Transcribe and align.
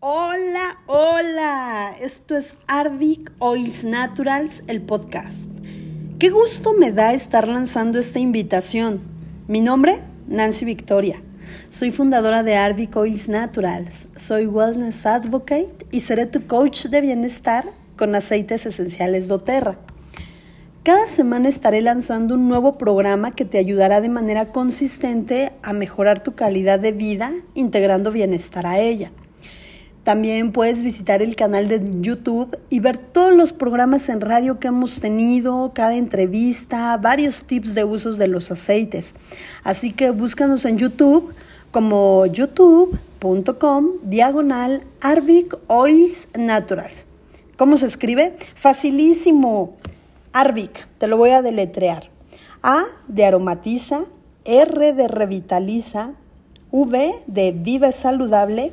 Hola, 0.00 0.78
hola. 0.86 1.92
Esto 2.00 2.36
es 2.36 2.56
Ardic 2.68 3.32
Oils 3.40 3.82
Naturals, 3.82 4.62
el 4.68 4.80
podcast. 4.80 5.40
Qué 6.20 6.30
gusto 6.30 6.72
me 6.72 6.92
da 6.92 7.14
estar 7.14 7.48
lanzando 7.48 7.98
esta 7.98 8.20
invitación. 8.20 9.00
Mi 9.48 9.60
nombre, 9.60 10.00
Nancy 10.28 10.64
Victoria. 10.64 11.20
Soy 11.70 11.90
fundadora 11.90 12.44
de 12.44 12.54
Ardic 12.54 12.94
Oils 12.94 13.28
Naturals. 13.28 14.06
Soy 14.14 14.46
Wellness 14.46 15.04
Advocate 15.04 15.88
y 15.90 16.02
seré 16.02 16.26
tu 16.26 16.46
coach 16.46 16.86
de 16.86 17.00
bienestar 17.00 17.64
con 17.96 18.14
aceites 18.14 18.66
esenciales 18.66 19.26
doTERRA. 19.26 19.80
Cada 20.84 21.08
semana 21.08 21.48
estaré 21.48 21.82
lanzando 21.82 22.36
un 22.36 22.46
nuevo 22.46 22.78
programa 22.78 23.34
que 23.34 23.44
te 23.44 23.58
ayudará 23.58 24.00
de 24.00 24.10
manera 24.10 24.52
consistente 24.52 25.50
a 25.64 25.72
mejorar 25.72 26.22
tu 26.22 26.36
calidad 26.36 26.78
de 26.78 26.92
vida 26.92 27.32
integrando 27.54 28.12
bienestar 28.12 28.64
a 28.64 28.78
ella. 28.78 29.10
También 30.08 30.52
puedes 30.52 30.82
visitar 30.82 31.20
el 31.20 31.36
canal 31.36 31.68
de 31.68 31.82
YouTube 32.00 32.56
y 32.70 32.80
ver 32.80 32.96
todos 32.96 33.34
los 33.34 33.52
programas 33.52 34.08
en 34.08 34.22
radio 34.22 34.58
que 34.58 34.68
hemos 34.68 35.00
tenido, 35.00 35.72
cada 35.74 35.96
entrevista, 35.96 36.96
varios 36.96 37.42
tips 37.42 37.74
de 37.74 37.84
usos 37.84 38.16
de 38.16 38.26
los 38.26 38.50
aceites. 38.50 39.14
Así 39.64 39.92
que 39.92 40.08
búscanos 40.08 40.64
en 40.64 40.78
YouTube 40.78 41.34
como 41.70 42.24
youtube.com 42.24 43.88
diagonal 44.02 44.82
Arvic 45.02 45.58
Oils 45.66 46.26
Naturals. 46.34 47.04
¿Cómo 47.58 47.76
se 47.76 47.84
escribe? 47.84 48.34
Facilísimo. 48.54 49.76
Arvic, 50.32 50.88
te 50.96 51.06
lo 51.06 51.18
voy 51.18 51.32
a 51.32 51.42
deletrear. 51.42 52.08
A 52.62 52.84
de 53.08 53.26
aromatiza, 53.26 54.04
R 54.46 54.94
de 54.94 55.06
revitaliza, 55.06 56.14
V 56.70 57.14
de 57.26 57.52
vive 57.52 57.92
saludable 57.92 58.72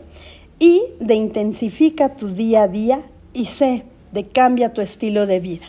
y 0.60 0.84
de 1.00 1.16
intensifica 1.16 2.16
tu 2.16 2.30
día 2.30 2.64
a 2.64 2.68
día 2.68 3.04
y 3.34 3.46
C 3.46 3.84
de 4.12 4.28
cambia 4.28 4.74
tu 4.74 4.82
estilo 4.82 5.26
de 5.28 5.40
vida. 5.40 5.66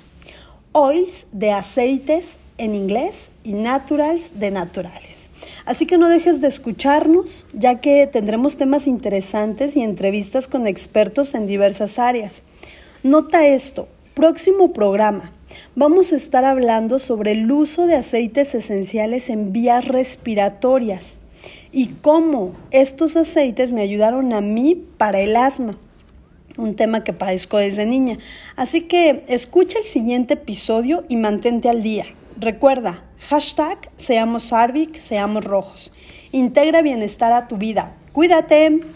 Oils 0.72 1.26
de 1.32 1.52
aceites 1.52 2.36
en 2.58 2.74
inglés 2.74 3.30
y 3.44 3.54
naturals 3.54 4.38
de 4.38 4.50
naturales. 4.50 5.28
Así 5.64 5.86
que 5.86 5.98
no 5.98 6.08
dejes 6.08 6.40
de 6.40 6.48
escucharnos, 6.48 7.46
ya 7.52 7.80
que 7.80 8.06
tendremos 8.06 8.56
temas 8.56 8.86
interesantes 8.86 9.76
y 9.76 9.82
entrevistas 9.82 10.48
con 10.48 10.66
expertos 10.66 11.34
en 11.34 11.46
diversas 11.46 11.98
áreas. 11.98 12.42
Nota 13.02 13.46
esto, 13.46 13.88
próximo 14.14 14.72
programa. 14.72 15.32
Vamos 15.74 16.12
a 16.12 16.16
estar 16.16 16.44
hablando 16.44 16.98
sobre 16.98 17.32
el 17.32 17.50
uso 17.50 17.86
de 17.86 17.96
aceites 17.96 18.54
esenciales 18.54 19.28
en 19.28 19.52
vías 19.52 19.86
respiratorias 19.86 21.18
y 21.72 21.88
cómo 22.00 22.52
estos 22.70 23.16
aceites 23.16 23.72
me 23.72 23.82
ayudaron 23.82 24.32
a 24.32 24.40
mí 24.40 24.74
para 24.96 25.20
el 25.20 25.36
asma, 25.36 25.78
un 26.56 26.74
tema 26.74 27.04
que 27.04 27.12
padezco 27.12 27.58
desde 27.58 27.86
niña. 27.86 28.18
Así 28.56 28.82
que 28.82 29.24
escucha 29.28 29.78
el 29.78 29.84
siguiente 29.84 30.34
episodio 30.34 31.04
y 31.08 31.16
mantente 31.16 31.68
al 31.68 31.82
día. 31.82 32.06
Recuerda, 32.38 33.04
hashtag 33.28 33.90
seamos 33.96 34.52
seamos 35.00 35.44
rojos. 35.44 35.92
Integra 36.32 36.82
bienestar 36.82 37.32
a 37.32 37.48
tu 37.48 37.56
vida. 37.56 37.94
Cuídate. 38.12 38.95